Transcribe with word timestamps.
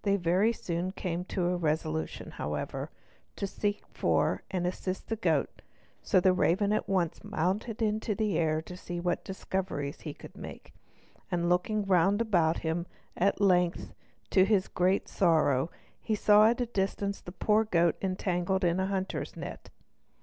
They 0.00 0.16
very 0.16 0.54
soon 0.54 0.92
came 0.92 1.26
to 1.26 1.48
a 1.48 1.56
resolution, 1.58 2.30
however, 2.30 2.88
to 3.36 3.46
seek 3.46 3.84
for 3.92 4.42
and 4.50 4.66
assist 4.66 5.08
the 5.08 5.16
goat, 5.16 5.60
so 6.02 6.20
the 6.20 6.32
raven 6.32 6.72
at 6.72 6.88
once 6.88 7.22
mounted 7.22 7.82
into 7.82 8.14
the 8.14 8.38
air 8.38 8.62
to 8.62 8.78
see 8.78 8.98
what 8.98 9.22
discoveries 9.26 10.00
he 10.00 10.14
could 10.14 10.34
make; 10.34 10.72
and 11.30 11.50
looking 11.50 11.84
round 11.84 12.22
about 12.22 12.60
him, 12.60 12.86
at 13.14 13.42
length, 13.42 13.92
to 14.30 14.46
his 14.46 14.68
great 14.68 15.06
sorrow, 15.06 15.68
saw 16.14 16.48
at 16.48 16.62
a 16.62 16.64
distance 16.64 17.20
the 17.20 17.30
poor 17.30 17.64
goat 17.64 17.96
entangled 18.00 18.64
in 18.64 18.80
a 18.80 18.86
hunter's 18.86 19.36
net. 19.36 19.68